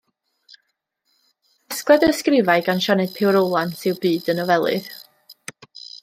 Casgliad 1.73 2.05
o 2.07 2.09
ysgrifau 2.13 2.63
gan 2.69 2.81
Sioned 2.85 3.13
Puw 3.17 3.33
Rowlands 3.35 3.83
yw 3.91 3.99
Byd 4.07 4.31
y 4.33 4.39
Nofelydd. 4.39 4.89